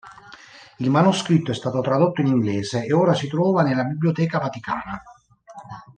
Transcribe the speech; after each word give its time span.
Il 0.77 0.89
manoscritto 0.89 1.51
è 1.51 1.53
stato 1.53 1.79
tradotto 1.81 2.21
in 2.21 2.25
inglese 2.29 2.83
e 2.83 2.91
ora 2.91 3.13
si 3.13 3.27
trova 3.27 3.61
nella 3.61 3.83
Biblioteca 3.83 4.39
Vaticana. 4.39 4.99